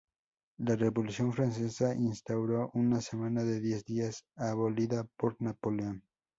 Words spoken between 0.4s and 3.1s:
La revolución francesa instauró una